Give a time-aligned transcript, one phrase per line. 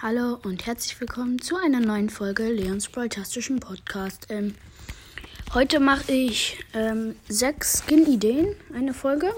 [0.00, 4.28] Hallo und herzlich willkommen zu einer neuen Folge Leons Brawl-tastischen Podcast.
[4.28, 4.54] Ähm,
[5.54, 9.34] heute mache ich ähm, sechs Skin-Ideen, eine Folge.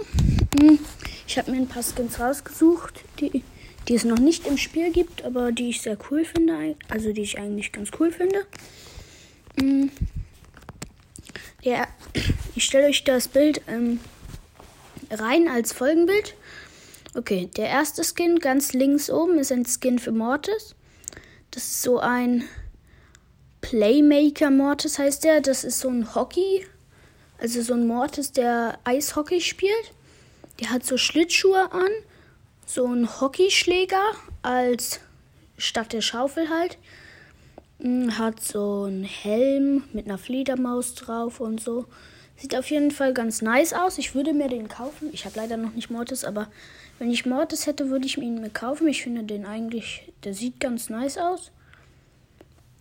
[0.61, 0.79] Hm,
[1.27, 3.43] ich habe mir ein paar Skins rausgesucht, die,
[3.89, 7.23] die es noch nicht im Spiel gibt, aber die ich sehr cool finde, also die
[7.23, 8.45] ich eigentlich ganz cool finde.
[9.59, 9.91] Hm,
[11.63, 11.89] ja,
[12.55, 13.99] ich stelle euch das Bild ähm,
[15.11, 16.35] rein als Folgenbild.
[17.15, 20.77] Okay, der erste Skin ganz links oben ist ein Skin für Mortis.
[21.51, 22.45] Das ist so ein
[23.61, 25.41] Playmaker Mortis heißt der.
[25.41, 26.67] Das ist so ein Hockey,
[27.39, 29.93] also so ein Mortis, der Eishockey spielt.
[30.61, 31.91] Der hat so Schlittschuhe an,
[32.65, 35.01] so ein Hockeyschläger als
[35.57, 36.79] statt der Schaufel halt.
[37.81, 41.87] Hm, hat so einen Helm mit einer Fledermaus drauf und so.
[42.37, 43.99] Sieht auf jeden Fall ganz nice aus.
[43.99, 45.11] Ich würde mir den kaufen.
[45.13, 46.49] Ich habe leider noch nicht Mortis, aber
[46.99, 48.89] wenn ich Mortis hätte, würde ich ihn mir kaufen.
[48.89, 51.51] Ich finde den eigentlich, der sieht ganz nice aus.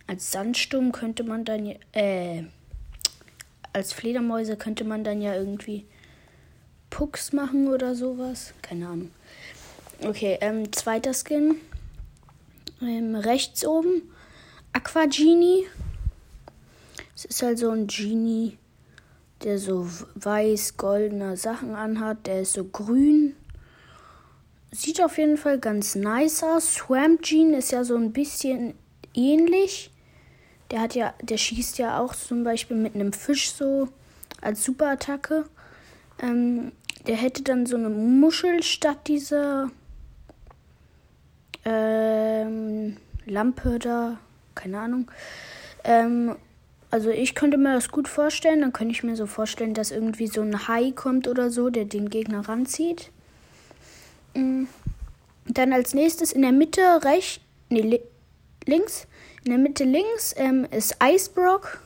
[0.06, 2.44] Als Sandsturm könnte man dann, äh,
[3.72, 5.86] als Fledermäuse könnte man dann ja irgendwie
[6.90, 8.52] Pucks machen oder sowas.
[8.60, 9.10] Keine Ahnung.
[10.02, 11.56] Okay, ähm, zweiter Skin.
[12.82, 14.02] Ähm, rechts oben.
[14.72, 15.66] Aqua Genie.
[17.14, 18.56] Es ist halt so ein Genie
[19.44, 22.26] der so weiß-goldene Sachen anhat.
[22.26, 23.34] Der ist so grün.
[24.70, 26.74] Sieht auf jeden Fall ganz nice aus.
[26.74, 28.74] Swamp Gene ist ja so ein bisschen
[29.14, 29.90] ähnlich.
[30.70, 33.88] Der hat ja, der schießt ja auch zum Beispiel mit einem Fisch so
[34.40, 35.46] als Superattacke.
[36.22, 36.72] Ähm,
[37.06, 39.70] der hätte dann so eine Muschel statt dieser
[41.64, 44.18] ähm, Lampe da,
[44.54, 45.10] keine Ahnung.
[45.84, 46.36] Ähm,
[46.90, 48.60] also ich könnte mir das gut vorstellen.
[48.60, 51.84] Dann könnte ich mir so vorstellen, dass irgendwie so ein Hai kommt oder so, der
[51.84, 53.10] den Gegner ranzieht.
[54.34, 54.64] Mm.
[55.46, 57.40] Dann als nächstes in der Mitte rechts,
[57.70, 58.00] nee, li
[58.66, 59.06] links,
[59.44, 61.80] in der Mitte links ähm, ist Icebrock.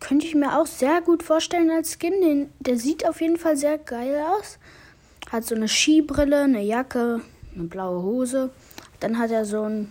[0.00, 2.20] Könnte ich mir auch sehr gut vorstellen als Skin.
[2.20, 4.58] Den, der sieht auf jeden Fall sehr geil aus.
[5.30, 7.20] Hat so eine Skibrille, eine Jacke,
[7.54, 8.50] eine blaue Hose.
[9.00, 9.90] Dann hat er so ein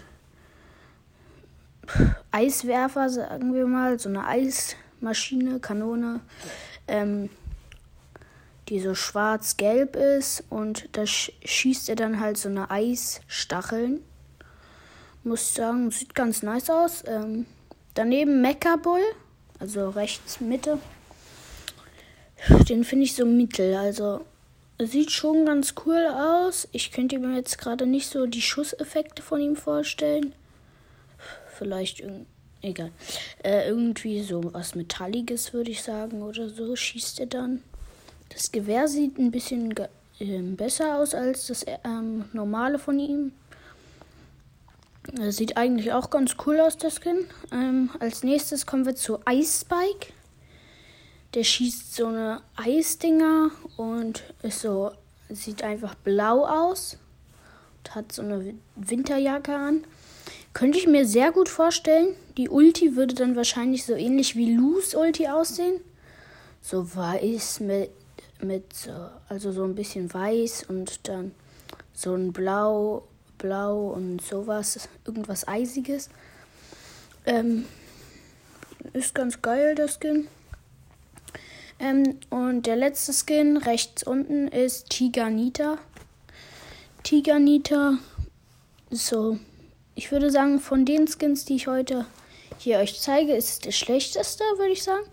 [2.31, 6.21] Eiswerfer, sagen wir mal, so eine Eismaschine, Kanone,
[6.87, 7.29] ähm,
[8.69, 14.01] die so schwarz-gelb ist und da schießt er dann halt so eine Eisstacheln.
[15.23, 17.03] Muss sagen, sieht ganz nice aus.
[17.07, 17.45] Ähm,
[17.93, 19.01] daneben Mecha-Bull,
[19.59, 20.79] also rechts Mitte.
[22.69, 24.25] Den finde ich so mittel, also
[24.79, 26.67] sieht schon ganz cool aus.
[26.71, 30.33] Ich könnte mir jetzt gerade nicht so die Schusseffekte von ihm vorstellen
[31.57, 32.03] vielleicht
[32.61, 32.91] egal.
[33.43, 37.63] Äh, irgendwie so was Metalliges, würde ich sagen, oder so, schießt er dann.
[38.29, 39.73] Das Gewehr sieht ein bisschen
[40.19, 43.31] äh, besser aus als das ähm, normale von ihm.
[45.13, 47.25] Das sieht eigentlich auch ganz cool aus, der Skin.
[47.51, 50.11] Ähm, als nächstes kommen wir zu Ice Spike.
[51.33, 54.91] Der schießt so eine Eisdinger und ist so,
[55.29, 56.97] sieht einfach blau aus.
[57.77, 59.85] Und hat so eine Winterjacke an.
[60.53, 62.15] Könnte ich mir sehr gut vorstellen.
[62.37, 65.79] Die Ulti würde dann wahrscheinlich so ähnlich wie Lus Ulti aussehen.
[66.61, 67.91] So weiß mit,
[68.41, 68.91] mit so,
[69.29, 71.31] also so ein bisschen weiß und dann
[71.93, 76.09] so ein Blau, Blau und sowas, irgendwas Eisiges.
[77.25, 77.65] Ähm,
[78.93, 80.27] ist ganz geil, der Skin.
[81.79, 85.77] Ähm, und der letzte Skin rechts unten ist Tiganita.
[87.03, 87.97] Tiganita
[88.89, 89.37] so
[89.97, 92.05] ich würde sagen, von den Skins, die ich heute
[92.59, 95.05] hier euch zeige, ist es der schlechteste, würde ich sagen.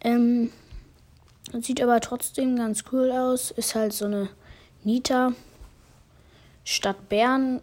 [0.00, 0.50] Ähm,
[1.60, 3.50] sieht aber trotzdem ganz cool aus.
[3.50, 4.30] Ist halt so eine
[4.84, 5.34] Nita.
[6.64, 7.60] Statt Bären,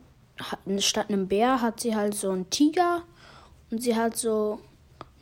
[0.77, 3.01] statt einem Bär hat sie halt so einen Tiger.
[3.71, 4.59] Und sie hat so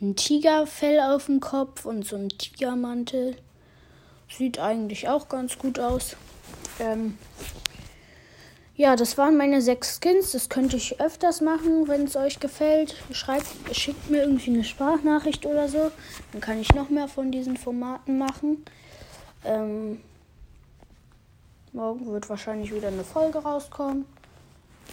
[0.02, 3.36] ein Tigerfell auf dem Kopf und so einen Tigermantel.
[4.28, 6.14] Sieht eigentlich auch ganz gut aus.
[6.78, 7.16] Ähm,
[8.80, 10.32] ja, das waren meine sechs Skins.
[10.32, 12.96] Das könnte ich öfters machen, wenn es euch gefällt.
[13.12, 15.90] Schreibt, schickt mir irgendwie eine Sprachnachricht oder so.
[16.32, 18.64] Dann kann ich noch mehr von diesen Formaten machen.
[19.44, 20.00] Ähm,
[21.74, 24.06] morgen wird wahrscheinlich wieder eine Folge rauskommen.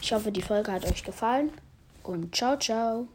[0.01, 1.49] Ich hoffe, die Folge hat euch gefallen.
[2.03, 3.07] Und ciao, ciao.